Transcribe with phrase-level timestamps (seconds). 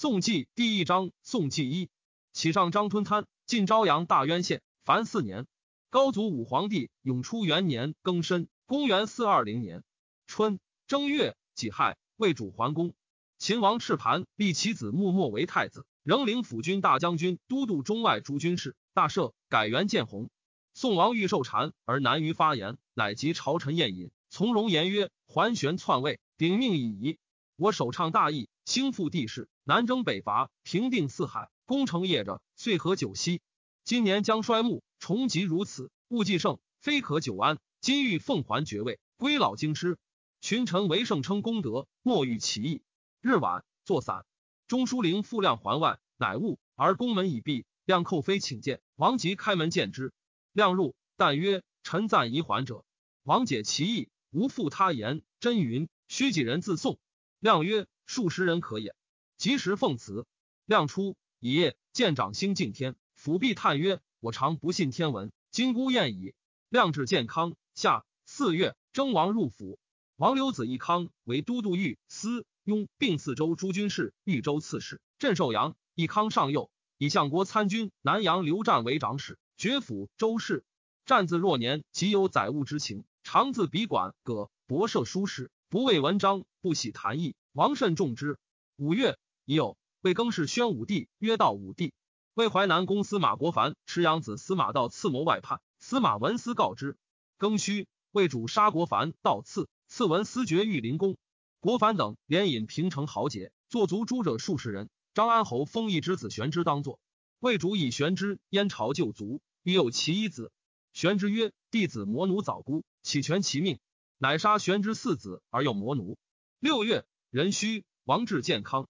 [0.00, 1.90] 宋纪第一章，宋纪一，
[2.32, 5.46] 启上张春贪，晋昭阳大渊县，凡四年。
[5.90, 9.84] 高祖武皇帝永初元年庚申，公元四二零年
[10.26, 12.94] 春正月己亥，为主桓公。
[13.36, 20.30] 秦王赤盘立其子穆墨为太子，仍领辅军大将军、都督中外诸军事，大赦，改元建弘。
[20.72, 27.18] 宋王欲受禅而难于发言，乃及朝臣宴饮，从容言曰：“桓玄篡位，鼎命已移。
[27.56, 33.40] 我首倡大义，兴复帝室。”南征北伐，平定四海，功成业者，遂和九锡。
[33.84, 37.60] 今年将衰木，重疾如此，物既盛，非可久安。
[37.80, 39.96] 今欲奉还爵位，归老京师。
[40.40, 42.82] 群臣为圣称功德，莫欲其意。
[43.20, 44.24] 日晚作散，
[44.66, 47.64] 中书令傅亮环外，乃悟，而宫门已闭。
[47.84, 50.12] 亮叩飞请见，王吉开门见之。
[50.52, 52.84] 亮入，但曰：“臣赞宜还者。”
[53.22, 55.22] 王解其意，无复他言。
[55.38, 56.98] 真云：“须几人自送。”
[57.38, 58.96] 亮曰：“数十人可也。”
[59.40, 60.26] 及时奉辞，
[60.66, 66.34] 亮出一夜，见长星敬天，抚臂叹曰：“我常不信天文，今孤验矣。”
[66.68, 67.54] 亮至健康。
[67.74, 69.78] 下四月，征王入府，
[70.16, 75.00] 王刘子义康为都督御司雍，并四州诸军事、豫州刺史。
[75.18, 80.66] 镇寿阳，义康上右，以相国参军南阳刘湛为长史，爵府周氏。
[81.06, 87.34] 湛自若年，极有载物之情，常自笔馆葛博涉书史，不畏文章，不喜谈议。
[87.52, 88.36] 王甚重之。
[88.76, 89.16] 五月。
[89.50, 91.92] 已有魏更氏宣武帝约道武帝，
[92.34, 96.96] 魏淮南公司马国凡持养子司马道刺谋外叛，司马文思告之。
[97.36, 101.16] 庚戌，魏主杀国凡道刺，刺文思爵御林公。
[101.58, 104.88] 国凡等连引平城豪杰，坐族诸者数十人。
[105.14, 107.00] 张安侯封义之子玄之当作。
[107.40, 110.52] 魏主以玄之燕朝旧族，欲有其一子。
[110.92, 113.80] 玄之曰：“弟子魔奴早孤，岂全其命？”
[114.16, 116.16] 乃杀玄之四子而又魔奴。
[116.60, 118.86] 六月，壬戌，王至健康。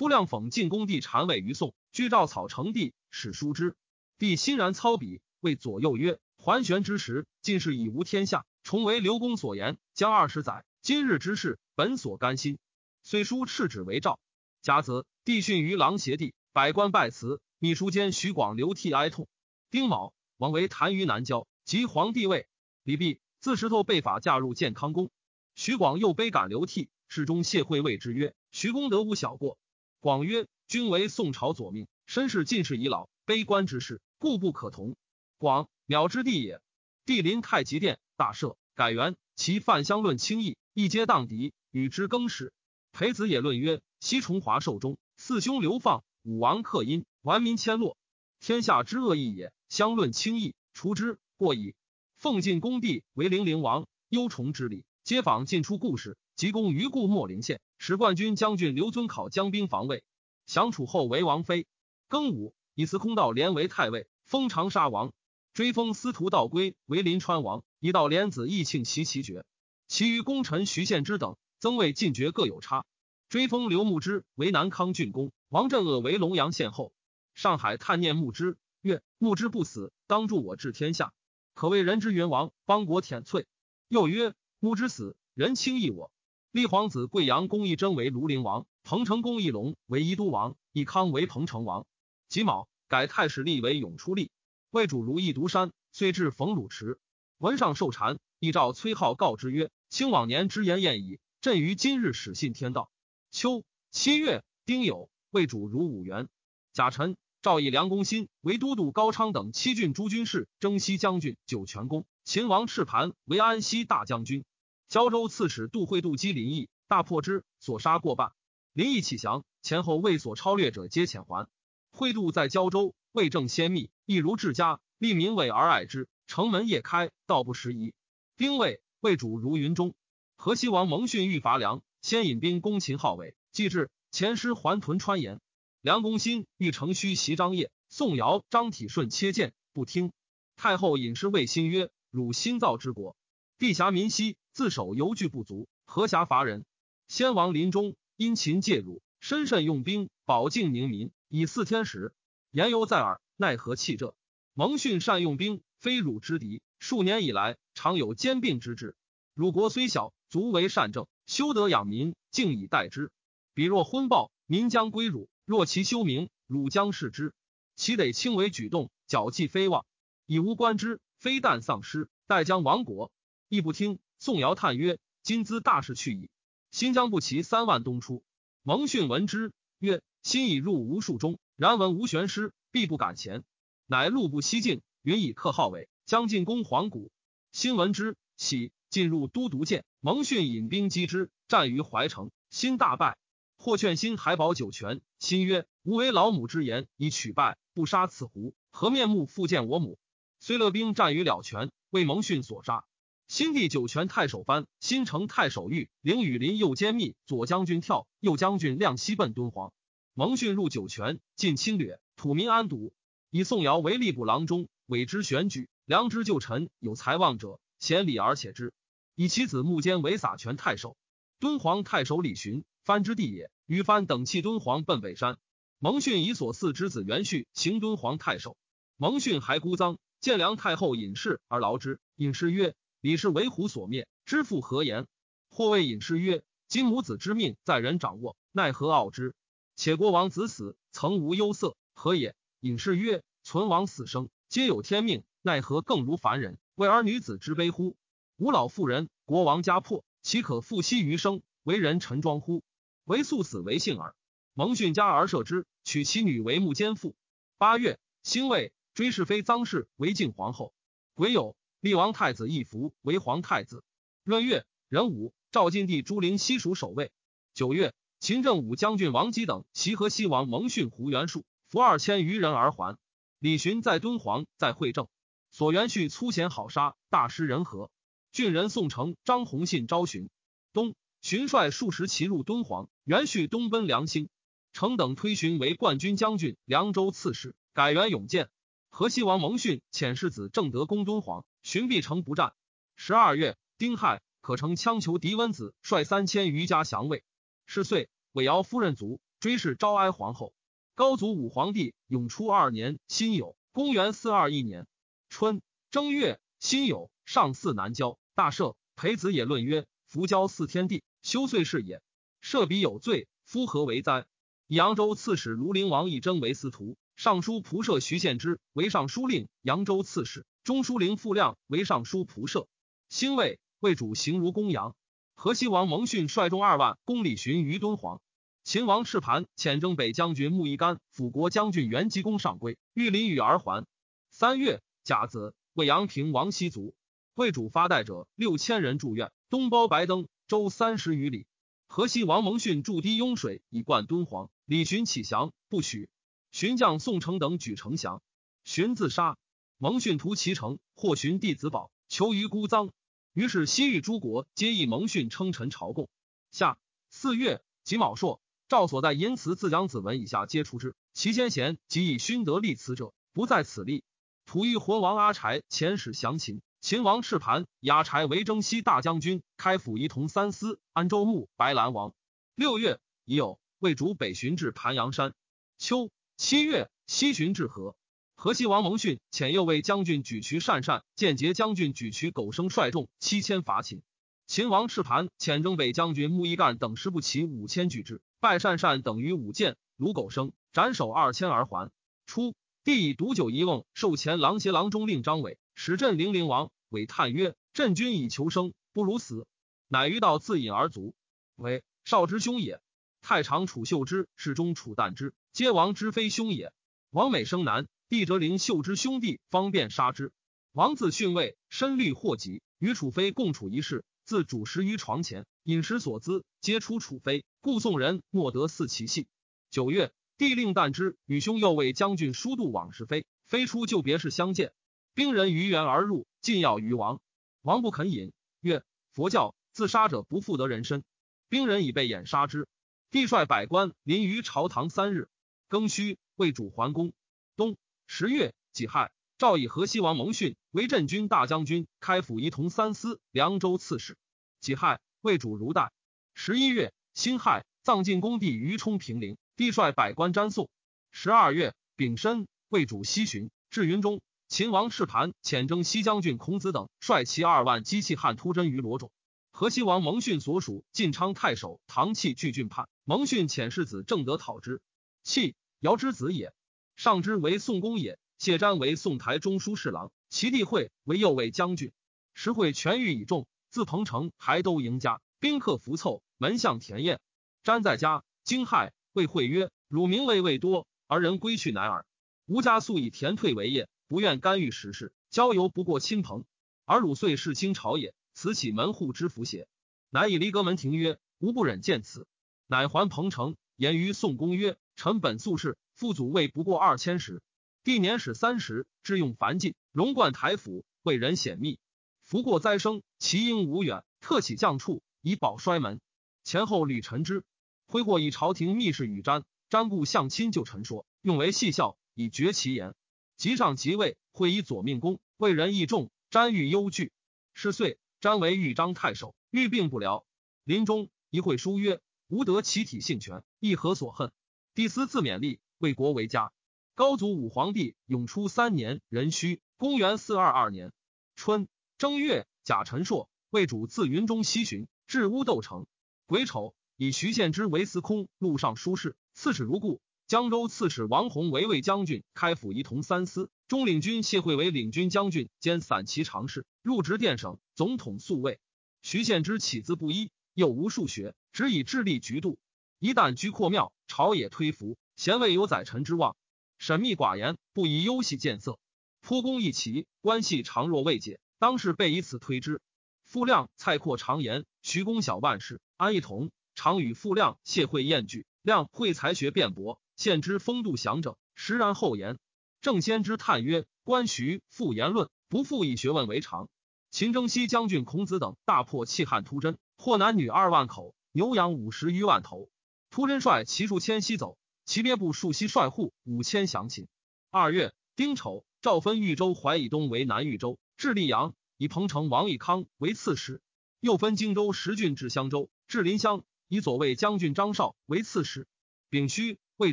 [0.00, 3.76] 夫亮讽晋恭帝禅位于宋，居赵草成帝，史书之。
[4.16, 10.64] 帝欣然操笔，谓左右曰：“桓玄之时，晋士已无天下，重为刘公所言，将二十载。
[10.80, 12.58] 今日之事，本所甘心。
[13.02, 14.18] 虽书敕旨为诏。
[14.62, 17.42] 甲子，帝训于郎邪帝，百官拜辞。
[17.58, 19.28] 秘书监徐广流涕哀痛。
[19.70, 22.48] 丁卯，王为谭于南郊，即皇帝位。
[22.84, 25.10] 李弼自石头被法嫁入建康宫。
[25.54, 29.58] 徐广又悲感流涕，侍中谢惠谓之曰：“徐公德无小过。”
[30.00, 34.96] 广曰：“君为宋朝左命，身世进士已老，悲观之事，故不可同。”
[35.36, 36.62] 广渺之地也。
[37.04, 39.14] 帝临太极殿，大赦，改元。
[39.36, 42.54] 其犯相论轻易，一皆荡敌，与之更始。
[42.92, 47.98] 裴子也论曰：“西崇华寿终，四兄流放，武王克殷，顽民迁落，
[48.40, 49.52] 天下之恶义也。
[49.68, 51.74] 相论轻易，除之过矣。”
[52.16, 57.60] 奉晋恭帝为零陵王，忧崇之礼，街坊进出故事，即攻于故秣陵县。
[57.76, 60.02] 使冠军将军刘遵考将兵防卫，
[60.46, 61.66] 降楚后为王妃。
[62.08, 65.12] 庚午，以司空道连为太尉，封长沙王。
[65.52, 69.44] 追封司徒道归为临川王，以道连子义庆袭其爵。
[69.86, 72.86] 其余功臣徐献之等，增位进爵各有差。
[73.28, 76.94] 追封刘牧之为南康郡公，王镇恶为龙阳县侯。
[77.34, 81.12] 上海探念牧之，曰：牧之不死，当助我治天下，
[81.52, 83.44] 可谓人之云王，邦国舔瘁。
[83.88, 86.10] 又曰：牧之死，人轻易我。
[86.52, 91.86] 立皇子贵阳公义真为庐陵王，彭城公义龙为宜都王，义康为彭城王。
[92.28, 94.32] 己卯，改太史立为永初立。
[94.70, 96.98] 魏主如意独山，遂至冯鲁池。
[97.38, 102.90] 文上受禅，亦召崔浩告之曰：“卿往年之言晏矣，朕于今日始信天道。”
[103.30, 103.62] 秋
[103.92, 106.28] 七月丁酉，魏主如五元。
[106.72, 112.06] 甲辰，赵以梁公新为都督高昌等七郡诸军事、征西将军、酒泉公。
[112.24, 114.44] 秦王赤盘为安西大将军。
[114.90, 118.32] 胶州刺史杜会杜击林毅，大破之，所杀过半。
[118.72, 121.48] 林毅起降，前后为所超略者皆遣还。
[121.92, 126.08] 会杜在胶州，为政先密，一如治家，利民委而爱之。
[126.26, 127.94] 城门夜开，道不拾遗。
[128.36, 129.94] 丁未，魏主如云中。
[130.34, 135.40] 河西王蒙逊欲伐梁，先引兵攻秦号尾，既至，前师还屯川沿。
[135.82, 140.10] 梁公新欲乘虚袭张掖，宋尧、张体顺切谏，不听。
[140.56, 143.14] 太后引师魏新曰：“汝新造之国。”
[143.56, 146.64] 地狭民稀，自守犹惧不足，何暇伐人？
[147.06, 152.12] 先王临终，因秦介入，深慎用兵，保境宁民，以四天时。
[152.50, 154.14] 言犹在耳，奈何弃这？
[154.54, 156.62] 蒙逊善用兵，非汝之敌。
[156.78, 158.96] 数年以来，常有兼并之志。
[159.34, 163.12] 汝国虽小，足为善政，修德养民，静以待之。
[163.54, 167.32] 彼若昏暴，民将归汝；若其修明，汝将视之。
[167.76, 169.86] 其得轻为举动，矫计非望，
[170.26, 173.12] 以无官之，非但丧失，待将亡国。
[173.48, 173.98] 亦不听。
[174.22, 176.28] 宋尧叹曰：“今兹大事去矣。
[176.70, 178.22] 新疆不齐三万东出。”
[178.62, 183.44] 蒙逊闻之曰：“心已入无数中，然闻无玄师，必不敢前。
[183.86, 187.10] 乃路不西进，云以克号为将进攻黄谷。
[187.50, 189.86] 新闻之喜，进入都督监。
[190.00, 193.16] 蒙逊引兵击之，战于怀城，新大败。
[193.56, 199.98] 或劝新还保九泉，新曰：“吾为老母之言，以取败，不杀此狐，何面目复见我母？”
[200.40, 202.84] 虽勒兵战于了泉，为蒙逊所杀。
[203.30, 209.72] 新帝九泉太守藩，新城太守玉，凌羽林右监密，左将军跳，右将军亮西奔敦煌。
[210.14, 212.92] 蒙逊入九泉，尽侵略，土民安堵。
[213.30, 218.72] 以宋尧为吏部郎中，委之选举，良知旧臣有才望者，贤礼而且之。
[219.14, 220.96] 以其子穆坚为洒泉太守。
[221.38, 223.52] 敦煌太守李寻，藩之地也。
[223.64, 225.38] 于藩等弃敦煌，奔北山。
[225.78, 228.56] 蒙逊以所嗣之子元绪行敦煌太守。
[228.96, 232.00] 蒙逊还孤臧，见梁太后隐士而劳之。
[232.16, 232.74] 隐士曰。
[233.00, 235.06] 李氏为虎所灭，知父何言？
[235.48, 239.34] 或谓隐士曰：“今母子之命在人掌握，奈何傲之？
[239.74, 246.58] 且国王子死，曾无忧色，何也？”隐士曰：“存亡死生，皆有天命，奈何更如凡人？
[246.74, 247.96] 为儿女子之悲乎？
[248.36, 251.40] 吾老妇人，国王家破，岂可复息余生？
[251.62, 252.62] 为人臣庄乎？
[253.04, 254.14] 唯素死为幸耳。”
[254.52, 257.16] 蒙逊家而赦之，娶其女为穆监妇。
[257.56, 260.74] 八月，兴未追是非臧氏为晋皇后。
[261.14, 261.54] 癸酉。
[261.80, 263.82] 立王太子义福为皇太子。
[264.22, 267.10] 闰月壬午，赵晋帝朱灵西蜀守卫。
[267.54, 272.98] 九月，秦政武将军王基等齐河西王蒙逊胡元术，俘二千余人而还。
[273.38, 275.08] 李寻在敦煌，在会政。
[275.50, 277.90] 所元绪粗贤好杀，大失人和。
[278.30, 280.28] 郡人宋城张弘信招寻。
[280.74, 284.28] 东寻率数十骑入敦煌，元绪东奔梁兴。
[284.74, 288.50] 程等推寻为冠军将军、凉州刺史，改元永建。
[288.90, 291.46] 河西王蒙逊遣世子正德攻敦煌。
[291.62, 292.54] 寻必城不战。
[292.96, 297.24] 十二月，丁亥，可乘羌求狄温子率三千余家降魏。
[297.66, 300.54] 是岁，韦瑶夫人卒，追谥昭哀皇后。
[300.94, 304.86] 高祖武皇帝永初二年辛酉，公元四二一年
[305.28, 308.74] 春正月辛酉，上巳南郊，大赦。
[308.96, 312.02] 裴子也论曰：“夫交四天地，修岁是也。
[312.42, 314.26] 赦彼有罪，夫何为哉？”
[314.68, 320.46] 扬州刺史庐陵王义征为司徒，尚书仆射徐献之为尚书令，扬州刺史。
[320.64, 322.66] 中书令傅亮为尚书仆射，
[323.10, 324.96] 兴魏，魏主行如公羊。
[325.34, 328.22] 河西王蒙逊率众二万攻李寻于敦煌。
[328.64, 333.84] 秦王赤盘遣征北将军穆一干、辅国将军元吉公上归，欲临羽而还。
[334.30, 336.94] 三月甲子，魏阳平王西卒。
[337.34, 341.46] 魏主发代者六千人驻院，东包白登，周三十余里。
[341.86, 346.08] 河西王蒙逊筑堤拥水以灌敦煌，李寻起降，不许。
[346.50, 348.22] 寻将宋城等举城降，
[348.64, 349.38] 寻自杀。
[349.78, 352.90] 蒙逊屠其城，或寻弟子宝，求于孤臧。
[353.32, 356.08] 于是西域诸国皆以蒙逊称臣朝贡。
[356.50, 360.94] 下四月己卯朔，赵所在淫辞自讲子文以下皆出之。
[361.14, 364.04] 其先贤及以勋德立辞者，不在此例。
[364.44, 372.12] 吐欲活王阿柴遣使降秦，秦王赤盘雅柴为征西大将军，开府仪同三司，安州牧、白兰王。
[372.54, 375.32] 六月已有魏主北巡至盘阳山。
[375.78, 376.10] 秋
[376.42, 377.94] 七月西巡至河。
[378.34, 384.00] 河西王蒙逊遣右卫将军举渠善善、间节将军举渠苟生率众七千伐秦。
[384.46, 391.90] 秦王赤盘遣征北将军穆一干等十步骑五千拒之，败善善等于五箭，卢苟生斩首二千而还。
[392.24, 392.54] 初，
[392.84, 396.70] 帝以毒酒一瓮，授前郎协郎中令张伟，使镇零陵王。
[396.88, 399.46] 伟叹曰：“朕君以求生，不如死。”
[399.88, 401.14] 乃于道自饮而卒。
[401.56, 402.80] 为少之兄也。
[403.22, 406.72] 太常楚秀之、侍中楚旦之，皆王之非兄也。
[407.10, 407.86] 王美生男。
[408.08, 410.32] 帝哲灵秀之兄弟方便杀之。
[410.72, 419.28] 王自逊位，身虑祸及，与楚妃共处一室，自主食于床前，饮食所资皆出楚妃，故宋人莫得似其戏。
[419.70, 424.72] 九月，帝令旦之与兄右卫将军疏度往事妃，飞出就别事相见。
[425.14, 427.20] 兵人逾垣而入，进要于王，
[427.62, 428.82] 王不肯饮，曰
[429.14, 431.04] ：“佛教自杀者不复得人身。”
[431.48, 432.66] 兵人已被掩杀之。
[433.10, 435.28] 帝率百官临于朝堂三日，
[435.68, 437.12] 庚戌，为主桓公。
[437.56, 437.76] 冬。
[438.06, 444.16] 十月己亥，诏以河西王蒙逊为镇军大将军，开府仪同三司、凉州刺史。
[444.60, 445.90] 己亥，魏主如代。
[446.34, 450.70] 十一月辛亥，葬晋恭帝于冲平陵，帝率百官瞻送。
[451.10, 459.10] 十二月丙申，魏主西巡至云中，秦王赤盘遣征西将军孔子等率其二万机器汉突真于罗种。
[459.52, 464.80] 河西王蒙逊所属晋昌太守唐契据郡叛，蒙逊遣世子正德讨之。
[465.24, 466.54] 契尧之子也。
[466.94, 471.90] 上之为宋公也，谢瞻为宋台中书侍郎，其弟惠为右卫将军。
[472.34, 477.18] 时会权欲以众，自彭城还都迎家，宾客服凑，门向田宴。
[477.64, 482.06] 瞻在家，惊骇，谓惠曰：“汝名位未多，而人归去难耳。
[482.46, 486.44] 吾家素以田退为业，不愿干预时事，交游不过亲朋。
[486.84, 489.66] 而汝遂是清朝也，此岂门户之福邪？
[490.10, 492.28] 乃以离阁门庭曰：吾不忍见此。
[492.70, 497.42] 乃还彭城，言于宋公曰：臣本素士，父祖位不过二千石。
[497.82, 501.80] 帝年始三十，知用繁进，荣冠台府，为人显密。
[502.22, 506.00] 福过灾生，其应无远，特起将处，以保衰门。
[506.44, 507.42] 前后屡陈之，
[507.88, 512.94] 挥霍以朝廷密事与瞻，瞻故相亲就臣说，用为细笑，以绝其言。
[513.36, 516.12] 即上即位，会以左命公，为人义重。
[516.30, 517.10] 詹欲忧惧，
[517.52, 520.24] 是岁，詹为豫章太守，欲病不疗。
[520.62, 522.00] 临终一会书曰
[522.30, 524.32] ：“吾得其体性权，亦何所恨？”
[524.74, 526.52] 帝思自勉励，为国为家。
[526.94, 530.92] 高祖武皇帝永初三年壬戌，公元四二二年
[531.34, 531.66] 春
[531.98, 535.86] 正月，甲辰朔，魏主自云中西巡，至乌窦城。
[536.26, 540.00] 癸丑，以徐献之为司空、录尚书事，刺史如故。
[540.28, 543.50] 江州刺史王弘为魏将军，开府仪同三司。
[543.66, 548.60] 中领军谢惠为领军将军兼散骑常侍，入职殿省，总统宿卫。
[549.02, 552.58] 徐献之起自不一，又无数学，只以智力局度。
[552.98, 556.36] 一旦居阔庙，朝野推服，贤位有宰臣之望。
[556.78, 558.78] 审密寡言，不以优细见色。
[559.20, 562.80] 颇公一奇，关系常若未解，当是被以此推之。
[563.24, 568.46] 傅亮、蔡括常言，徐公小万事，安一同常与傅亮、谢惠宴聚。
[568.62, 572.38] 亮会才学辩驳，献之风度详整，实然后言。
[572.82, 576.68] 郑先之叹曰：“关徐复言论，不复以学问为常。”
[577.10, 582.68] 秦征西将军孔子等大破气汉突真，获男女二万口，牛羊五十余万头。
[583.08, 587.06] 突真率骑数千西走，其别部数西率户五千降秦。
[587.50, 593.60] 二月丁丑，诏分豫州淮以东为南豫州，至溧阳，以彭城王义康为刺史；
[594.00, 598.66] 又分荆州十郡至襄州，至临湘，以左卫将军张绍为刺史。
[599.08, 599.92] 丙戌，魏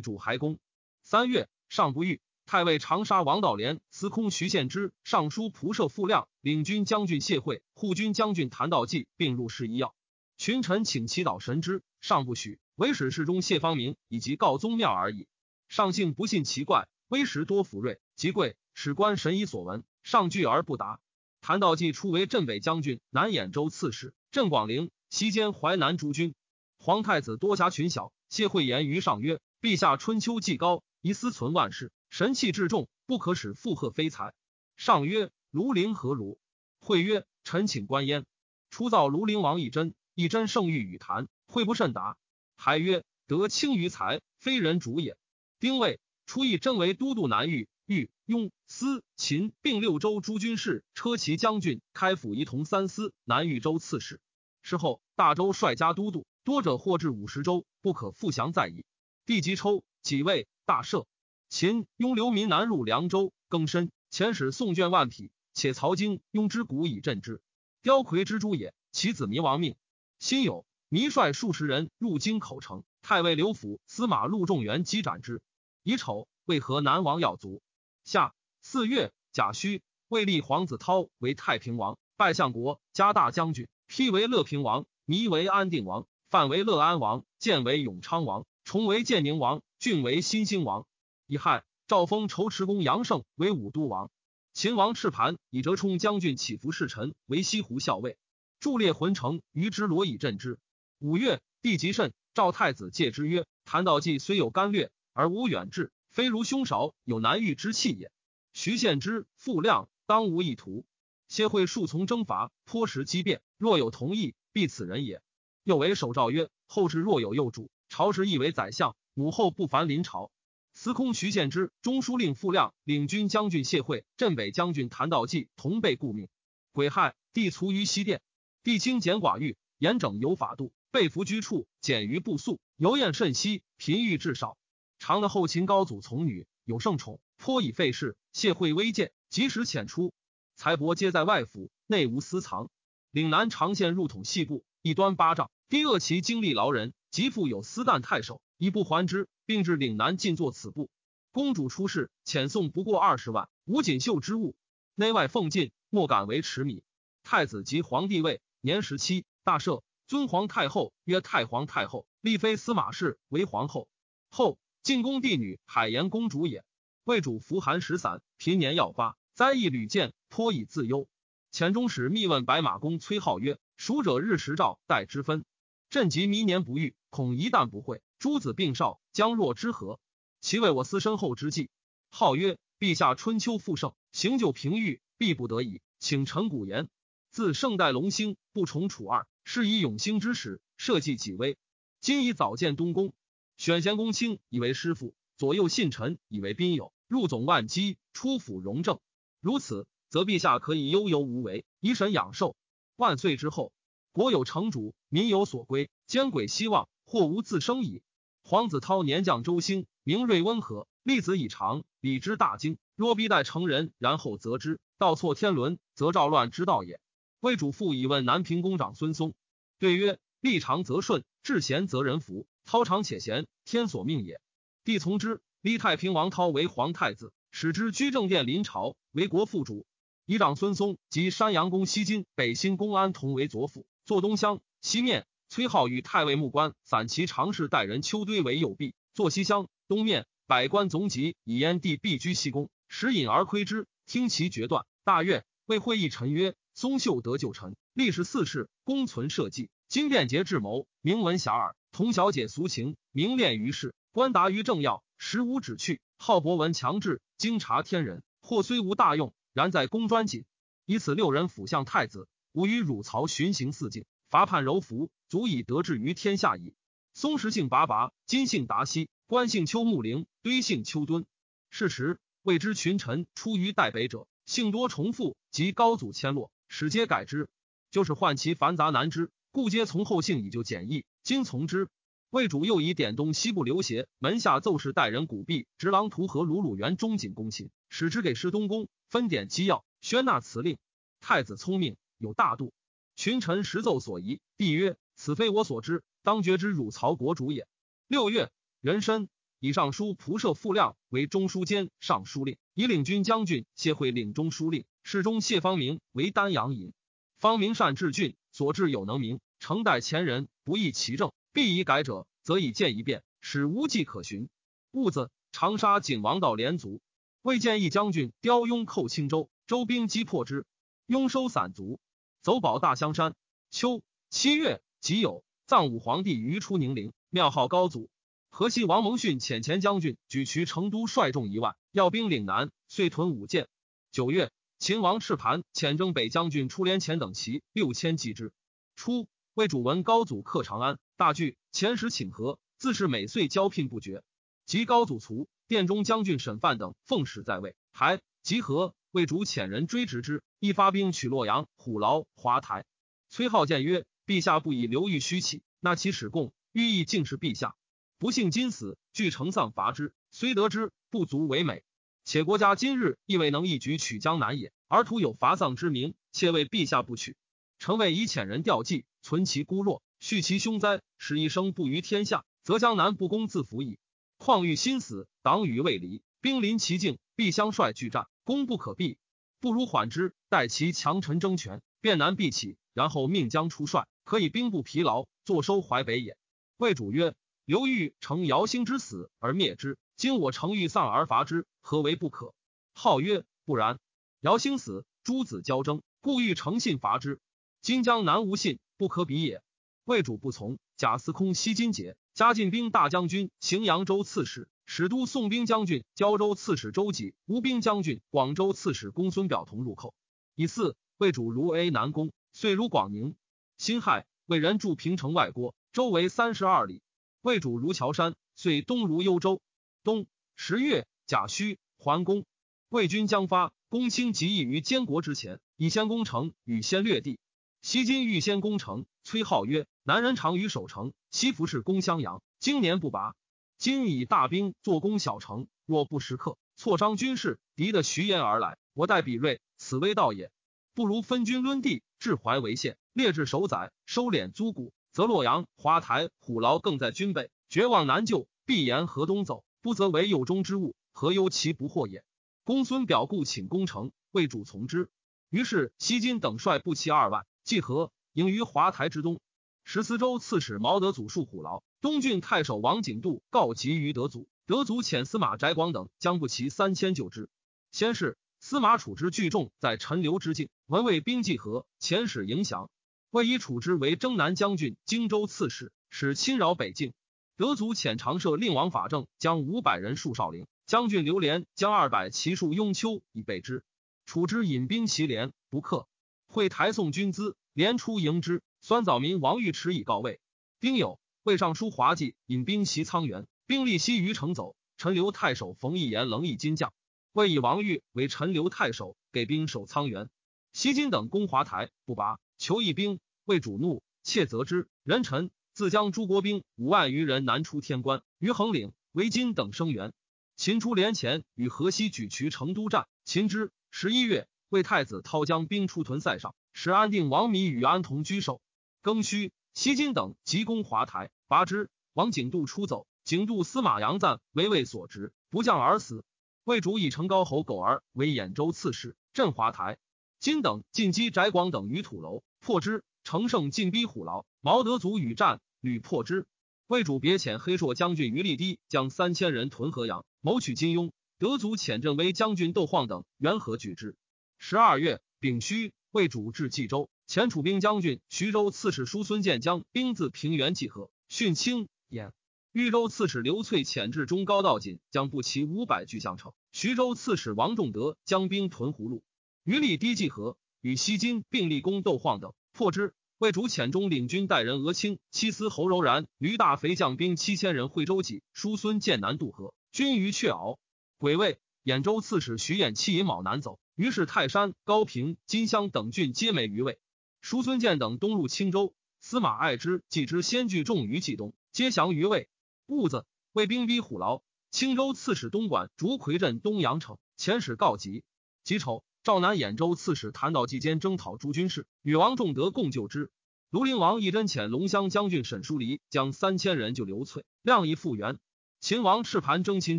[0.00, 0.58] 主还公。
[1.02, 2.20] 三月，上不遇。
[2.46, 9.94] 太尉长沙王道廉、司空徐献之、尚书仆射傅亮、领军将军谢惠、护军将军谭道济并入侍医要。
[10.38, 12.60] 群臣请祈祷神之，尚不许。
[12.76, 15.26] 唯使侍中谢方明以及告宗庙而已。
[15.68, 21.00] 上幸不信奇怪，微时多福瑞，即贵史官神以所闻，上拒而不答。
[21.40, 26.36] 谭道济初为镇北将军、南兖州刺史，镇广陵，西兼淮南诸军。
[26.78, 34.34] 皇太子多侠群小，谢惠言于上曰：“陛下春秋既高，宜思存万世。”神气至重，不可使附和非才。
[34.76, 36.38] 上曰：“庐陵何如？”
[36.78, 38.24] 惠曰：“臣请观焉。”
[38.70, 42.16] 初造庐陵王一真，一真圣誉与谈，会不甚达。
[42.56, 45.16] 还曰：“得轻于才，非人主也。”
[45.60, 54.20] 丁未，初一真为都督南豫、豫、雍、司、秦并六州诸军事，车骑将军，开府仪同三司，南豫州刺史。
[54.60, 58.84] 事后大周率家都督，多者或至五十州，不可复降在矣。
[59.24, 61.06] 帝即抽几位，大赦。
[61.48, 63.92] 秦雍流民南入凉州，更深。
[64.10, 67.40] 遣使送卷万匹，且曹京雍之谷以镇之。
[67.82, 69.76] 雕魁之诸也，其子弥亡命。
[70.18, 75.40] 辛酉，弥率数十人入京口城，太尉刘府、司马陆仲元击斩之。
[75.84, 77.62] 乙丑，为河南王要卒。
[78.02, 83.68] 夏四月，甲戌，魏立皇子涛为太平王，拜相国，加大将军。
[83.86, 90.84] 批为乐平王，弥为安定王，范为乐安王，建为永昌王，崇为建宁王，郡为新兴王。
[91.26, 94.10] 乙亥，诏封仇池公杨胜为武都王。
[94.52, 98.18] 秦王赤盘以折冲将军起伏侍臣为西湖校尉。
[98.60, 100.58] 驻列浑城于之罗以镇之。
[100.98, 108.10] 五月，帝极甚，赵太子戒之曰：“谭道济虽有干略，而无远志，非如兄韶有难遇之气也。
[108.52, 110.84] 徐献之、傅亮当无一图。
[111.28, 115.22] 谢惠数从征伐，颇识机变，若有同意，必此人也。
[115.62, 120.32] 又为守诏曰：后世若有幼主，朝时亦为宰相，母后不凡临朝。”
[120.74, 126.28] 司空徐献之、中书令傅亮、领军将军谢惠、镇北将军谭道济同被顾命。
[126.72, 128.20] 癸亥，帝卒于西殿。
[128.68, 134.58] 帝清简寡欲，严整有法度，被服居处，简于不素，游宴甚稀，贫欲至少。
[134.98, 138.14] 常的后秦高祖从女，有圣宠，颇以费事。
[138.34, 140.12] 谢惠微贱，及时遣出，
[140.54, 142.68] 财帛皆在外府，内无私藏。
[143.10, 145.50] 岭南长线入统细部，一端八丈。
[145.70, 149.28] 帝恶其精力劳人，及复有私旦太守，以不还之。
[149.46, 150.90] 并至岭南尽作此部。
[151.32, 154.54] 公主出世，遣送不过二十万吴锦绣之物，
[154.94, 156.82] 内外奉进，莫敢为持米。
[157.22, 163.88] 太子及皇帝位，年十七，大赦，尊皇太后曰太皇太后，立妃司马氏为皇后。
[164.30, 166.64] 后进宫帝女海盐公主也。
[167.04, 171.08] 魏主服寒食散，贫年要发，灾异屡见，颇以自忧。
[171.50, 175.44] 前中使密问白马公崔浩曰：“蜀者日食诏待之分，
[175.88, 180.00] 朕及弥年不遇，恐一旦不会，诸子病少，将若之何？
[180.40, 181.70] 其为我思身后之计。
[182.10, 186.88] 号曰：陛下春秋复盛，行就平愈，必不得已，请陈古言。
[187.30, 191.56] 自圣代隆兴，不重楚二，是以永兴之始，社稷己微。
[192.00, 193.12] 今以早见东宫，
[193.56, 198.98] 选贤公卿以为师傅，左右信臣以为宾友，入总万机，出府容政。
[199.40, 202.56] 如此，则陛下可以悠游无为，以神养寿。
[202.96, 203.72] 万岁之后，
[204.10, 208.02] 国有成主，民有所归，奸鬼希望，或无自生矣。
[208.42, 212.76] 黄子韬年将周兴，明锐温和，立子以长，礼之大经。
[212.96, 217.00] 若必待成人，然后择之，道错天伦，则赵乱之道也。
[217.40, 219.32] 魏主父以问南平公长孙嵩，
[219.78, 222.48] 对曰：“立长则顺，治贤则人服。
[222.64, 224.40] 操长且贤，天所命也。”
[224.82, 229.86] 帝从之，立太平王涛为皇太子，使之居正殿临朝，为国父主。
[230.26, 234.60] 以长孙嵩及山阳公西金、北新公安同为左辅，坐东乡。
[234.80, 239.68] 西面，崔浩与太尉木官散骑常侍代人邱堆为右弼，坐西乡。
[239.86, 244.84] 东面，百官总集以燕帝避居西宫，时饮而窥之，听其决断。
[245.04, 246.56] 大悦，为会议臣曰。
[246.78, 251.74] 松秀得旧臣，历时四世，功存社稷，经便捷智谋，名闻遐迩。
[251.90, 256.00] 同小姐俗情，名练于世，官达于政要，实无止去。
[256.18, 260.44] 好博闻强志，经察天人，或虽无大用，然在公专谨。
[260.86, 266.74] 以此六人辅相太子，吾与汝曹巡行四境，伐叛柔服，足以得志于天下矣。
[267.12, 271.26] 松石姓拔拔，今姓达西，官姓丘木陵，堆姓丘敦。
[271.70, 276.52] 是时，未知群臣出于代北者，姓多重复，及高祖迁落。
[276.68, 277.48] 使皆改之，
[277.90, 281.04] 就是患其繁杂难之，故皆从后性以就简易。
[281.22, 281.88] 今从之，
[282.30, 290.78] 魏主又以点东西部刘协门下奏事代人古弼直郎图和鲁鲁元中锦公卿，使之给师东宫分典机要，宣纳辞令。
[291.20, 292.72] 太子聪明，有大度，
[293.16, 294.40] 群臣实奏所疑。
[294.56, 297.66] 帝曰：“此非我所知，当决之汝曹国主也。”
[298.06, 299.28] 六月，壬申，
[299.60, 304.84] 以上书仆射傅亮为中书监、尚书令，以领军将军谢会领中书令。
[305.02, 306.92] 侍中谢方明为丹阳尹，
[307.38, 314.48] 方明善治郡，所治有能名，承代前人，不易其政，必以改者，则以见一变，使无迹可寻。
[314.92, 317.00] 戊子长沙景王道连卒，
[317.42, 320.66] 未见一将军雕雍寇青州，周兵击破之，
[321.06, 321.98] 雍收散卒，
[322.42, 323.34] 走保大香山。
[323.70, 328.08] 秋七月己酉，葬武皇帝于出宁陵，庙号高祖。
[328.50, 333.68] 河西王蒙逊遣前将军举渠成都，率众一万，要兵岭南，遂屯五箭。
[334.12, 334.50] 九月。
[334.80, 338.52] 秦王赤盘遣征北将军出连前等骑六千击之。
[338.94, 344.22] 初，魏主闻高祖克长安，大惧，遣使请和，自是每岁交聘不绝。
[344.66, 352.84] 及高祖卒，殿中将军沈范等奉使在位，还集合，魏主遣人追执之，一发兵取洛阳、虎牢、华台。
[353.28, 357.74] 崔浩谏曰：“陛下不以刘裕虚起，纳其使贡，寓意竟是陛下。
[358.18, 361.84] 不幸今死，俱成丧伐之，虽得之，不足为美。”
[362.24, 367.36] 且国家今日亦未能一举取江南也，而徒有伐丧之名，且为陛下不取。
[367.78, 374.00] 臣为以遣人吊祭，存其孤弱，恤其凶灾，使一生不于天下，则江南不攻自服矣。
[374.36, 379.16] 况欲心死，党羽未离，兵临其境，必相率拒战，攻不可避，
[379.60, 386.36] 不如缓之，待其强臣争权，便难必起，然后命将出帅，可以兵不疲劳，坐收淮北也。
[386.76, 387.34] 魏主曰：
[387.68, 389.98] 刘豫乘姚兴之死而灭之。
[390.16, 392.54] 今我诚欲丧而伐之，何为不可？
[392.94, 393.98] 号曰不然。
[394.40, 397.40] 姚兴死，诸子交争，故欲诚信伐之。
[397.82, 399.62] 今江南无信，不可比也。
[400.06, 400.78] 魏主不从。
[400.96, 410.14] 贾司空西金节，加进兵大将军、荥阳州刺史、使都宋兵将军、胶州刺史周济、吴兵将军、广州刺史公孙表同入寇。
[410.54, 413.36] 以四，魏主如 A 南宫，遂如广宁。
[413.76, 417.02] 辛亥，魏人驻平城外郭，周围三十二里。
[417.40, 419.60] 魏主如乔山，遂东如幽州。
[420.02, 422.44] 冬十月，甲戌，桓公
[422.88, 427.38] 魏军将发，公卿即义于监国之前，以先攻城，与先略地。
[427.80, 433.36] 西今欲先攻城，崔浩曰：“南人常于守城，西服是攻襄阳，经年不拔。
[433.76, 440.50] 今以大兵坐攻小城，若不时刻，挫伤军士，敌的徐延而来，我待比锐，此危道也。
[440.92, 452.22] 不如分军抡地，置淮为县，列置守宰，收敛租谷，则洛阳、华台、虎牢更在军备，绝望难救，必沿河东走。”不则为右中之物，何忧其不获也？
[452.62, 455.10] 公孙表故请攻城，魏主从之。
[455.50, 459.40] 于是西金等率步骑二万，济河迎于华台之东。
[459.82, 467.50] 十四州刺史毛德祖戍虎牢，东郡太守王景度告急于德祖，德祖遣司马翟广等将步骑三千救之。
[467.90, 472.88] 先是，司马处之聚众在陈留之境，闻魏兵济河，遣使迎降。
[473.30, 475.92] 魏以楚之为征南将军、荆州刺史。
[476.10, 477.12] 使侵扰北境。
[477.56, 483.84] 德祖遣长社令王法正将五百人戍少陵，将军刘连将二百骑戍雍丘以备之。
[484.26, 486.06] 楚之引兵齐连，不克。
[486.46, 488.62] 会台送军资，连出迎之。
[488.80, 490.40] 酸枣民王玉池以告慰。
[490.80, 494.76] 丁酉，魏尚书华稽引兵袭沧源，兵力西于城走。
[494.96, 496.92] 陈留太守冯义言冷以金将，
[497.32, 500.30] 魏以王玉为陈留太守，给兵守沧源。
[500.72, 503.20] 西金等攻华台，不拔，求义兵。
[503.44, 504.88] 魏主怒，窃责之。
[505.04, 505.50] 人臣。
[505.72, 510.12] 自将诸国兵五万余人南出天关，于横岭、为金等声援。
[510.56, 513.06] 秦出连前，与河西举渠成都战。
[513.24, 518.60] 秦之十一月，魏太子涛将兵出屯塞上，使安定王弥与安同居守。
[519.04, 521.90] 庚戌，西金等急攻华台，拔之。
[522.12, 526.24] 王景度出走，景度司马杨赞为魏所执，不降而死。
[526.64, 529.96] 魏主以成高侯苟儿为兖州刺史，镇华台。
[530.40, 533.04] 金等进击翟广等于土楼，破之。
[533.24, 535.60] 乘胜进逼虎牢，毛德祖与战。
[535.80, 536.46] 屡破之，
[536.86, 541.12] 魏主别遣黑硕将军于立低将三千人屯河阳，谋取金庸。
[541.38, 544.16] 德祖遣镇威将军窦晃等援河拒之。
[544.56, 552.32] 十二月丙戌，魏主至冀州，前楚兵将军徐州刺史叔孙建将兵自平原济河，训清兖。
[552.72, 556.52] 豫州刺史刘粹遣至中高道锦将步骑五百拒相城。
[556.72, 559.22] 徐州刺史王仲德将兵屯葫芦。
[559.62, 560.56] 于立低济河，
[560.88, 563.14] 与西金并立功窦晃等，破之。
[563.36, 570.78] 魏主遣中领军带人俄清七司侯柔然驴大肥将兵七千人惠州济，叔孙剑南渡河，军于雀鳌。
[571.18, 576.98] 癸未，兖州刺史徐衍弃尹卯南走，于是泰山、高平、金乡等郡皆没于魏。
[577.42, 582.48] 叔孙建等东入青州，司马爱之、季之先聚众于冀东，皆降于魏。
[582.86, 588.24] 戊子，魏兵逼虎牢，青州刺史东莞竹葵镇东阳城，遣使告急。
[588.64, 589.04] 己丑。
[589.28, 593.30] 赵南兖州刺史谭道济间征讨诸军事，与王仲德共救之。
[593.70, 598.38] 庐陵王义真遣龙骧将军沈叔离将三千人救刘粹，亮以复原。
[598.80, 599.98] 秦王赤盘征秦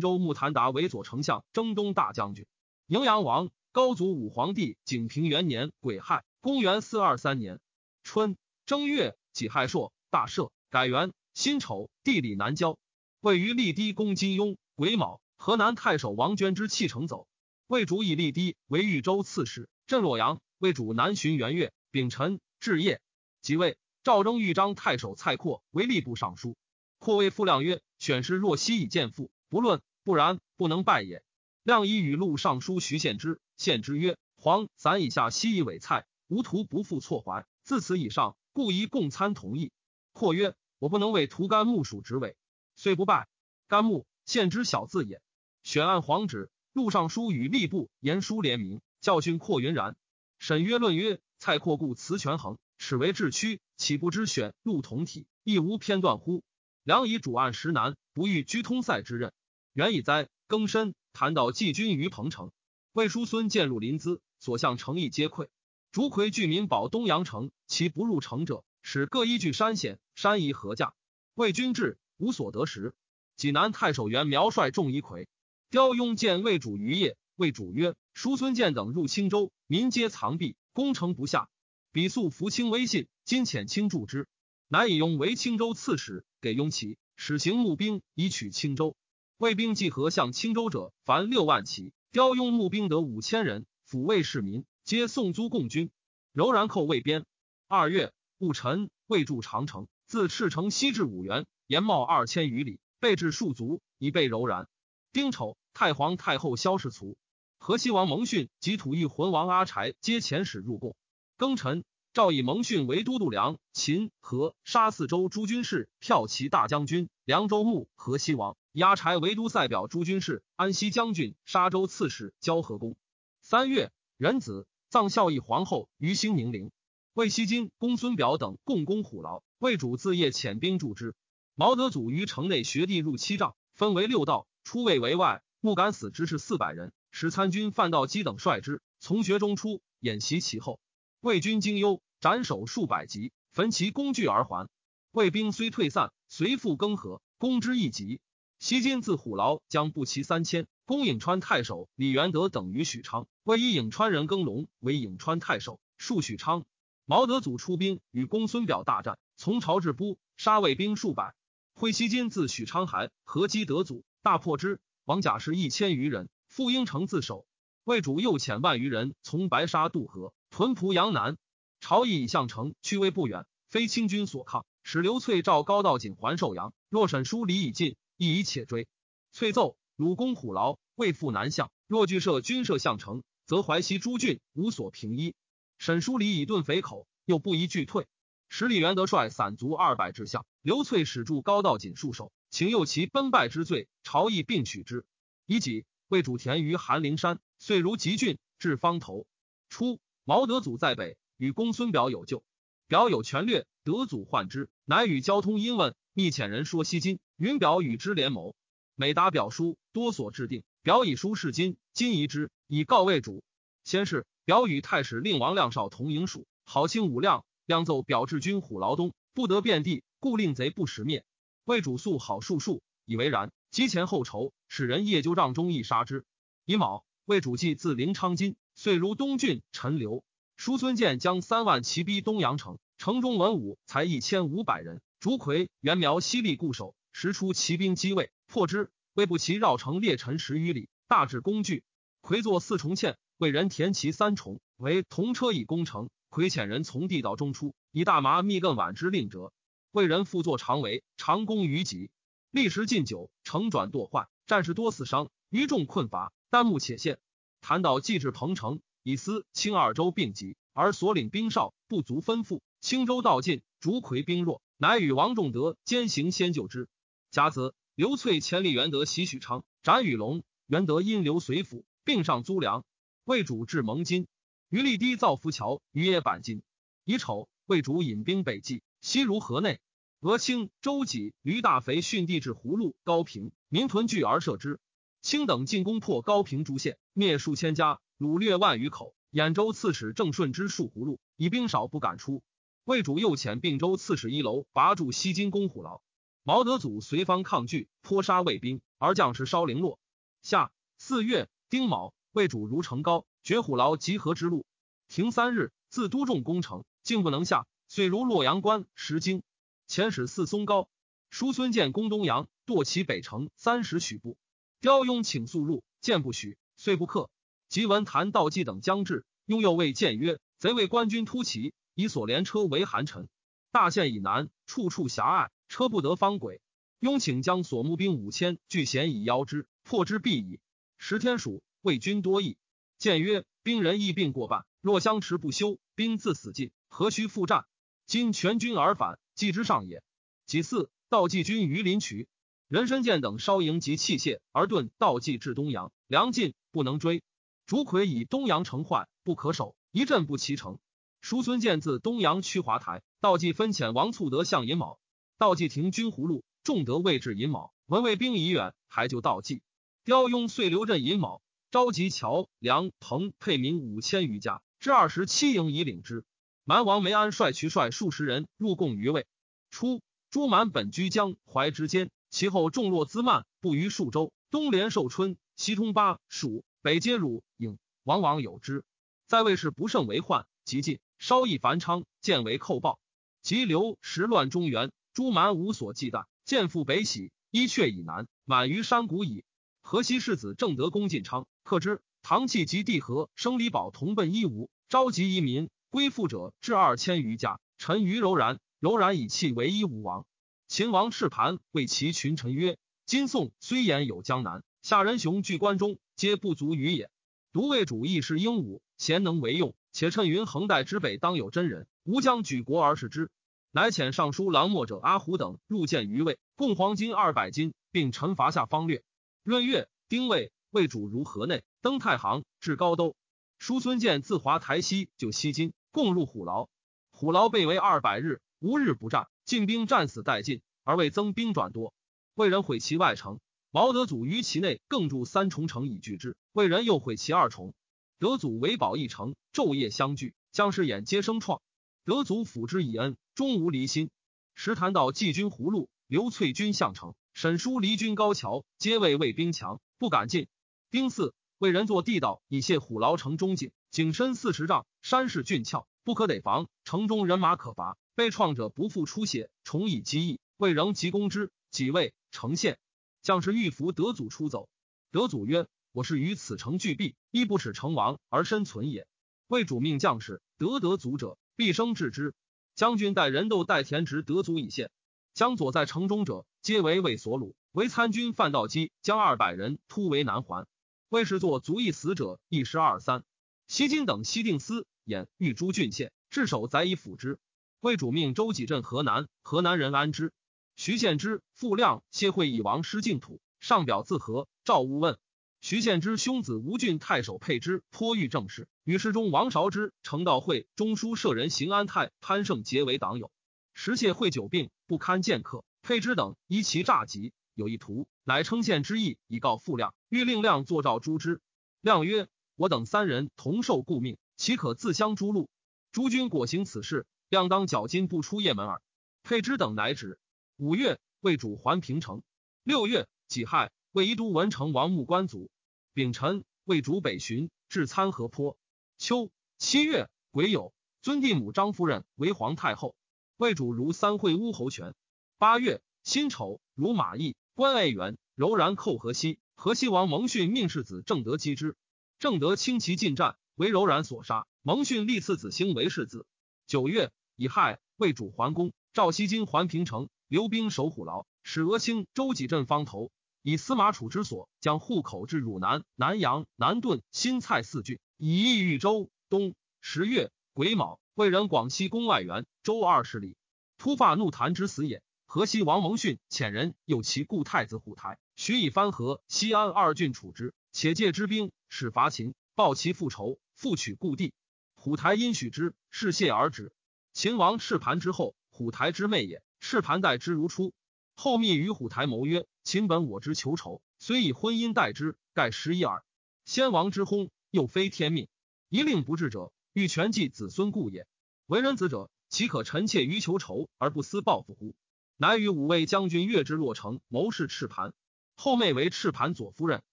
[0.00, 2.44] 州穆谭达为左丞相，征东大将军。
[2.88, 7.60] 荥阳王高祖武皇帝景平元年癸亥，公元四二三年
[8.02, 11.12] 春正月己亥朔，大赦，改元。
[11.34, 12.76] 辛丑，地理南郊，
[13.20, 14.56] 位于立低攻金庸。
[14.74, 17.28] 癸卯，河南太守王娟之弃城走。
[17.70, 20.40] 魏主以立低为豫州刺史，镇洛阳。
[20.58, 23.00] 魏主南巡元月，丙辰至夜，
[23.42, 23.78] 即位。
[24.02, 26.56] 赵征豫章太守蔡括为吏部尚书。
[26.98, 31.22] 括谓傅亮曰：“选师若昔以见父，不论，不然，不能拜也。”
[31.62, 37.46] 亮以语录尚书徐献之，献之曰：“皇散以下悉以委蔡，无徒不复错怀。
[37.62, 39.70] 自此以上，故宜共参同意。”
[40.12, 42.34] 括曰：“我不能为图干木属职位，
[42.74, 43.28] 虽不拜。
[43.68, 45.22] 干木献之小字也。”
[45.62, 46.50] 选按皇旨。
[46.72, 49.96] 陆尚书与吏部言书联名，教训阔云然。
[50.38, 56.44] 沈约论曰：蔡括故辞权衡，耻为智屈，岂不知选陆同体，亦无偏断乎？
[56.84, 59.32] 良以主案实难，不欲居通塞之任。
[59.72, 62.52] 原以哉，更深谈到季军于彭城，
[62.92, 65.48] 魏叔孙渐入临淄，所向诚意皆溃。
[65.90, 70.94] 竹葵据民保东阳城，其不入城者，使各依据山险，山夷何价？
[71.34, 72.94] 魏军至，无所得时。
[73.36, 75.26] 济南太守袁苗率众一魁。
[75.70, 81.48] 刁雍见魏主于业，魏主曰：“叔孙建等入青州，民皆藏币，攻城不下。
[81.92, 84.26] 彼素服清威信，今遣卿助之，
[84.66, 88.96] 乃以雍为青州刺史，给雍骑，使行募兵以取青州。
[89.38, 91.92] 魏兵济河向青州者，凡六万骑。
[92.10, 95.92] 刁雍募兵得五千人，抚慰市民，皆送租共军。
[96.32, 97.24] 柔然寇魏边。
[97.68, 104.66] 二月戊辰，魏筑长城，自赤城西至五原，延茂二千余里，备至数卒，以备柔然。
[105.12, 105.56] 丁丑。
[105.72, 107.16] 太皇太后萧氏卒，
[107.58, 110.96] 河西王蒙逊及吐欲浑王阿柴皆遣使入贡。
[111.38, 122.96] 庚辰，诏以蒙逊为都督梁、秦、河、沙四州诸军事，骠骑大将军、凉州牧、河西王；以阿柴为都塞表诸军事，安西将军、沙州刺史，交河公。
[123.40, 126.72] 三月，壬子，葬孝义皇后于兴宁陵。
[127.14, 131.14] 魏西金、公孙表等共攻虎牢，魏主自夜遣兵助之。
[131.54, 135.42] 毛德祖于城内学地入七丈，分为六道，出魏为外。
[135.62, 140.80] 不敢死之士四百人，使参军范道基等率之，从学中出，演习其后。
[141.20, 144.70] 魏军惊忧，斩首数百级，焚其工具而还。
[145.10, 148.22] 魏兵虽退散，随复更合，攻之一急。
[148.58, 156.64] 西金自虎牢将步骑三千，攻颍川太守李元德等于许昌，魏以颍川人耕龙为颍川太守，戍许昌。
[157.04, 161.34] 毛德祖出兵与公孙表大战，从朝至都，杀魏兵数百。
[161.74, 164.80] 会西金自许昌还，合击德祖，大破之。
[165.04, 167.46] 王甲士一千余人，赴应城自守。
[167.84, 171.38] 魏主又遣万余人从白沙渡河，屯濮阳南。
[171.80, 176.74] 朝议以向城，去魏不远，非清军所抗，使刘粹召高道锦还寿阳。
[176.90, 178.86] 若沈书礼已尽，亦以且追。
[179.32, 181.70] 遂奏：鲁公虎牢，未复南向。
[181.86, 185.34] 若据设军设项城，则淮西诸郡无所平依。
[185.78, 188.06] 沈书礼以顿肥口，又不宜拒退。
[188.50, 195.06] 十里元德率散卒二百至相，刘粹使助高道锦戍守，请诱其奔败之罪，朝议并许之。
[195.46, 199.26] 以己为主田于寒陵山，遂如吉郡至方头。
[199.68, 202.42] 初，毛德祖在北，与公孙表有旧，
[202.88, 208.56] 表有权略，德祖患之，乃与交通因问，密遣人说西金，云表与之联谋。
[208.96, 210.64] 每答表书，多所制定。
[210.82, 213.44] 表以书示金，金疑之，以告魏主。
[213.84, 217.44] 先是，表与太史令王亮少同营属，好轻武亮。
[217.64, 221.24] 亮奏表至军虎牢东，不得遍地，故令贼不食灭。
[221.70, 223.52] 魏主素好术数，以为然。
[223.70, 226.24] 积前后仇，使人夜就帐中，亦杀之。
[226.64, 230.24] 乙卯，魏主计自临昌津，遂如东郡陈留。
[230.56, 235.00] 叔孙建将三万骑逼东阳城，城中文武才一千五百人。
[235.20, 238.90] 竹葵、袁苗犀利固守，时出骑兵击魏，破之。
[239.14, 241.84] 魏不齐绕城列陈十余里，大致工具。
[242.20, 246.10] 魁作四重堑，为人填其三重，为铜车以攻城。
[246.30, 249.52] 魁遣人从地道中出，以大麻密亘挽之令折。
[249.92, 252.10] 魏人复作长围，长攻于己。
[252.52, 257.18] 历时近久，城转堕坏，战士多死伤，余众困乏，旦暮且陷。
[257.60, 262.62] 谭岛既至彭城，以思清二州并集，而所领兵少，不足分付。
[262.80, 266.88] 青州道尽，竹魁兵弱，乃与王仲德兼行先救之。
[267.32, 270.44] 甲子，刘粹千里元德袭许昌，斩与龙。
[270.68, 272.84] 元德因留随府，并上租粮。
[273.24, 274.28] 魏主至蒙金。
[274.68, 276.62] 于立堤造浮桥，于野板金。
[277.04, 279.80] 乙丑，魏主引兵北济，西如河内。
[280.20, 284.78] 俄清、周济、驴大肥训地至葫芦、高平，民屯聚而射之。
[285.22, 289.14] 清等进攻破高平诸县，灭数千家，掳掠万余口。
[289.32, 292.42] 兖州刺史郑顺之戍葫芦，以兵少不敢出。
[292.84, 296.02] 魏主又遣并州刺史一楼拔住西京攻虎牢。
[296.42, 299.98] 毛德祖随方抗拒，颇杀魏兵，而将士稍零落。
[300.42, 303.24] 夏四月丁卯，魏主如城高。
[303.42, 304.66] 绝虎牢集合之路，
[305.08, 309.42] 停三日，自都众攻城，竟不能下，遂如洛阳关石经。
[309.88, 310.88] 遣使四松高，
[311.28, 314.38] 叔孙建攻东阳，堕其北城三十许步。
[314.80, 317.30] 刁雍请速入，见不许，遂不克。
[317.68, 323.28] 即闻谭道济等将至，雍又谓谏曰：“贼为官军突骑，以所连车为寒陈。
[323.72, 326.60] 大县以南，处处狭隘，车不得方轨。
[327.00, 330.60] 雍请将所募兵五千，据险以邀之，破之必矣。
[330.96, 332.56] 十天数，魏军多益。”
[332.98, 337.64] 谏曰：“兵人疫病过半，若相持不休，兵自死尽，何须复战？
[338.10, 340.02] 今全军而返，计之上也。”
[340.44, 342.26] 己巳，道济军于临渠，
[342.66, 347.22] 人参剑等稍营及器械，而遁道济至东阳，粮尽不能追。
[347.66, 350.80] 竹魁以东阳城坏，不可守，一阵不齐城。
[351.20, 354.98] 叔孙建自东阳趋华台，道济分遣王促德向尹卯，
[355.38, 359.62] 道济停军葫芦，众德未至尹卯，闻魏兵已远，还救道济。
[360.02, 361.42] 刁雍遂留镇尹卯。
[361.70, 366.24] 召集乔梁彭沛民五千余家，至二十七营以领之。
[366.64, 369.26] 蛮王梅安率渠率数十人入贡于魏。
[369.70, 374.32] 初，朱蛮本居江淮之间，其后众落资慢，不逾数州。
[374.50, 378.84] 东连寿春，西通巴蜀，北接汝颍，往往有之。
[379.26, 382.98] 在魏时不胜为患，极尽，稍益繁昌，见为寇报。
[383.42, 389.44] 及刘时乱中原，朱蛮无所忌惮，见复北徙，伊阙以南，满于山谷矣。
[389.82, 391.46] 河西世子正德公晋昌。
[391.62, 397.60] 克之，唐契及帝和生李宝同奔伊吴，召集移民归附者至二千余家。
[397.76, 400.24] 臣于柔然，柔然以弃为伊吾王。
[400.68, 407.10] 秦王赤盘谓其群臣曰：“今宋虽言有江南，下人雄据关中，皆不足与也。
[407.52, 413.30] 独魏主义是英武，贤能为用，且趁云横带之北当有真人，吾将举国而视之。”
[413.72, 419.02] 乃遣尚书郎墨者阿虎等入见于魏，共黄金二百斤，并陈伐下方略。
[419.42, 420.52] 闰月，丁未。
[420.70, 423.16] 魏主如河内，登太行，至高都。
[423.58, 426.68] 叔孙建自华台西就西津，共入虎牢。
[427.10, 431.92] 虎牢被围二百日，无日不战，进兵战死殆尽，而未增兵转多。
[432.34, 436.36] 魏人毁其外城，毛德祖于其内更筑三重城以拒之。
[436.52, 437.74] 魏人又毁其二重，
[438.18, 441.60] 德祖为保一城，昼夜相聚，将士眼皆生创。
[442.04, 444.10] 德祖抚之以恩，终无离心。
[444.54, 450.48] 时谈到季军葫芦，刘粹军项城，沈叔离军高桥，皆谓魏兵强，不敢进。
[450.90, 456.68] 丁巳，魏人作地道以泄虎牢城中井，井深四十丈，山势峻峭，不可得防。
[456.84, 460.38] 城中人马可拔，被创者不复出血，重以击役。
[460.56, 462.78] 魏仍急攻之，几位城陷，
[463.20, 464.68] 将士欲扶德祖出走。
[465.10, 469.08] 德祖曰：“我是于此城拒壁，亦不使成亡而身存也。
[469.48, 472.32] 魏主命将士得德祖者，必生治之。
[472.76, 474.92] 将军带人斗代田直得足以献。
[475.34, 477.54] 将左在城中者，皆为魏所虏。
[477.72, 480.68] 为参军范道基将二百人突围南还。
[481.08, 483.24] 魏氏作足以死者一十二三。
[483.70, 487.38] 西京等西定司演豫诸郡县，至守宰以辅之。
[487.78, 490.32] 魏主命周济镇河南，河南人安之。
[490.74, 494.48] 徐献之、傅亮谢会以王失净土，上表自和。
[494.64, 495.20] 赵勿问。
[495.60, 503.30] 徐献之兄子吴郡太守佩之颇遇正事，与世中王韶之、成道会中书舍人邢安泰、潘胜结为党友。
[503.72, 511.40] 时谢会久病，不堪见客，佩之等依其诈疾，有一图，乃称献之意，以告傅亮，欲令亮作诏诛之。
[511.80, 512.26] 亮曰
[512.60, 515.48] ：“我等三人同受故命，岂可自相诛戮？
[515.92, 518.82] 诸君果行此事，亮当绞金不出夜门耳。”
[519.24, 520.18] 配之等乃止。
[520.58, 522.22] 五月，魏主还平城。
[522.62, 523.72] 六月，己亥。
[523.92, 525.50] 魏宜都文成王穆官卒，
[525.94, 528.58] 丙辰，魏主北巡，至参河坡。
[528.98, 532.94] 秋七月，癸酉，尊帝母张夫人为皇太后。
[533.38, 534.94] 魏主如三会乌侯权。
[535.38, 539.38] 八月，辛丑，如马邑，关爱元，柔然寇河西。
[539.54, 541.74] 河西王蒙逊命世子正德击之，
[542.20, 544.46] 正德轻骑进战，为柔然所杀。
[544.60, 546.26] 蒙逊立次子兴为世子。
[546.66, 553.10] 九月，乙亥，魏主桓公，赵西京还平城，留兵守虎牢，使俄卿周济镇方头。
[553.40, 559.08] 以司马楚之所将户口至汝南、南阳、南顿、新蔡四郡，以益豫州。
[559.30, 563.34] 冬十月癸卯，魏人广西宫外援周二十里，
[563.78, 565.02] 突发怒谈之死也。
[565.24, 574.34] 河西王蒙逊遣人诱其故太子虎台，许以番河、西安二郡处之，且借之兵，使伐秦，报其复仇，复取故地。
[574.74, 576.72] 虎台因许之，是谢而止。
[577.12, 579.42] 秦王赤盘之后，虎台之妹也。
[579.60, 580.74] 赤盘待之如初。
[581.14, 586.04] 后密与虎台谋曰：“秦本我之求仇，虽以婚姻待之，盖时已耳。
[586.44, 588.26] 先王之薨，又非天命，
[588.68, 591.06] 一令不治者，欲全继子孙故也。
[591.46, 594.74] 为人子者，岂可臣妾于求仇而不思报复乎？”
[595.16, 597.92] 乃与五位将军越之洛城，谋士赤盘。
[598.34, 599.82] 后妹为赤盘左夫人，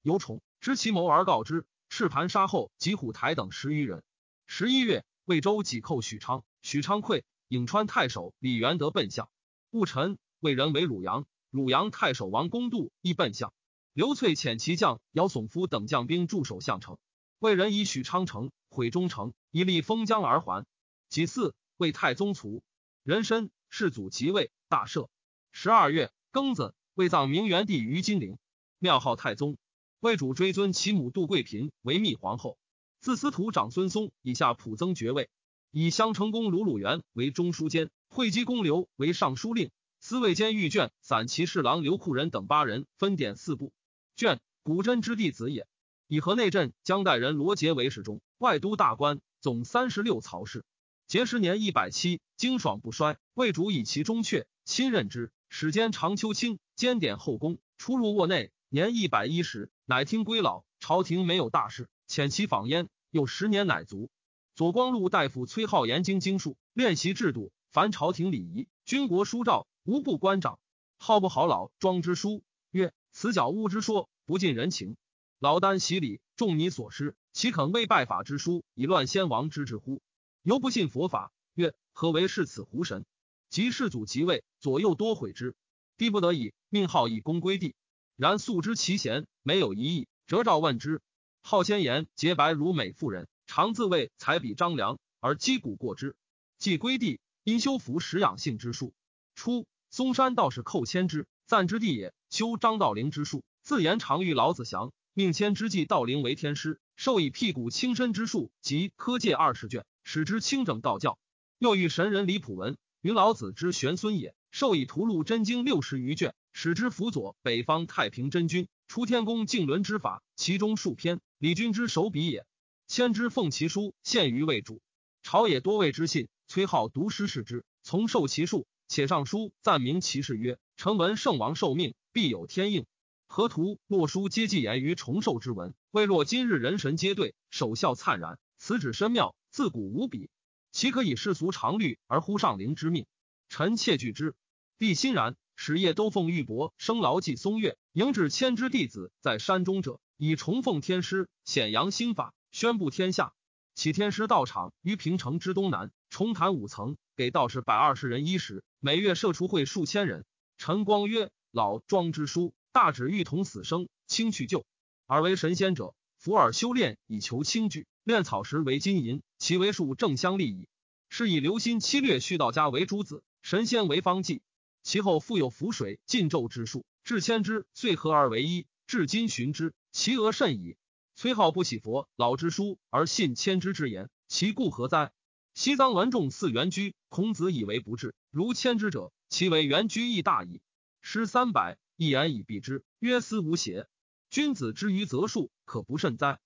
[0.00, 1.64] 尤宠，知其谋而告之。
[1.88, 4.02] 赤盘杀后，及虎台等十余人。
[4.46, 9.30] 十一月，魏州己寇许昌，许昌溃，颍川太守李元德奔相，
[9.70, 10.18] 戊辰。
[10.40, 13.54] 魏人为鲁阳，鲁阳太守王公度亦奔相。
[13.94, 16.98] 刘粹遣其将姚耸夫等将兵驻守项城。
[17.38, 20.66] 魏人以许昌城毁中城，以立封疆而还。
[21.08, 22.62] 己巳，魏太宗卒，
[23.04, 25.08] 人参世祖即位，大赦。
[25.50, 28.36] 十二月庚子，魏葬明元帝于金陵，
[28.78, 29.56] 庙号太宗。
[30.00, 32.56] 魏主追尊其母杜贵嫔为密皇后。
[33.00, 35.28] 自司徒长孙嵩以下普增爵位，
[35.72, 39.70] 以襄城公鲁鲁元为中书监，会稽公刘为尚书令。
[39.98, 43.72] 司卫监御卷散骑侍郎刘库仁等八人分典四部。
[44.14, 45.66] 卷古真之弟子也。
[46.06, 50.64] 以河内镇江代人罗杰为侍中，外都大官，总三十六曹氏。
[51.08, 53.18] 节时年一百七，精爽不衰。
[53.34, 57.58] 魏主以其忠阙亲任之，始兼长秋卿，兼典后宫。
[57.78, 60.64] 出入卧内，年一百一十，乃听归老。
[60.80, 62.90] 朝廷没有大事，遣其访焉。
[63.10, 64.10] 又十年，乃卒。
[64.54, 69.66] 左光禄大夫崔浩研经经术，练习制度，凡朝廷礼仪、军国书诏。
[69.84, 70.58] 无不官长，
[70.98, 74.98] 好不好老庄之书曰：“此矫污之说，不近人情。
[75.38, 80.02] 老丹洗礼，重你所失，岂肯为拜法之书以乱先王之治乎？
[80.42, 83.06] 犹不信佛法，曰：何为是此胡神？
[83.48, 85.56] 及世祖即位，左右多毁之，
[85.96, 87.74] 逼不得已，命号以公归地。
[88.16, 91.00] 然素知其贤，没有一义，折诏问之。
[91.40, 96.16] 好先言洁白如美妇人，常自谓才比张良，而击鼓过之。
[96.58, 98.92] 既归地，因修福实养性之术。
[99.34, 102.12] 初。”嵩山道士寇谦之，赞之地也。
[102.28, 111.18] 修张道陵之术，自言常遇老子祥，命谦之计道陵为天师，授以辟谷轻身之术及科戒二十卷，使之清整道教。
[111.58, 118.68] 又遇神人李普文，云老子之玄孙也，授以屠戮真经六十余卷，使之辅佐北方太平真君。
[118.88, 122.46] 出天宫敬伦之法，其中数篇，李君之手笔也。
[122.86, 124.80] 谦之奉其书，献于魏主，
[125.22, 126.28] 朝野多谓之信。
[126.46, 128.66] 崔浩读诗视之，从受其术。
[128.88, 132.86] 且上书赞明其事曰：“臣闻圣王受命，必有天应。
[133.26, 135.74] 河图洛书皆寄言于重寿之文。
[135.90, 140.30] 未若今日人神皆对，守孝灿然，此旨深妙，自古无比。
[140.72, 143.04] 岂可以世俗常虑而忽上灵之命？
[143.50, 144.34] 臣妾惧之。
[144.78, 145.36] 必欣然。
[145.60, 153.32] 始夜都奉玉帛，生劳祭松月，迎旨千之弟子在山中者，以重奉天师，显扬心法，宣布天下。
[153.74, 160.24] 启天师道场于平城之东南，重坛五层，给道士百二十人衣食。”每月设出会数千人。
[160.58, 164.64] 陈光曰：“老庄之书，大指欲同死生，轻去旧。
[165.08, 167.88] 而为神仙者，伏尔修炼以求清具。
[168.04, 170.68] 炼草时为金银，其为数正相利矣。
[171.08, 174.40] 是以留心七略续道家为诸子，神仙为方剂。
[174.82, 178.66] 其后复有浮水禁咒之术，至千之，遂合而为一。
[178.86, 180.76] 至今寻之，其额甚矣。
[181.14, 185.12] 崔浩不喜佛老之书，而信千之之言，其故何哉？
[185.52, 190.62] 西藏文仲嗣元居，孔子以为不至，如千之者，其为元居亦大矣。
[191.02, 193.88] 诗三百，一言以蔽之，曰思无邪。
[194.30, 196.38] 君子之于则数，可不甚哉？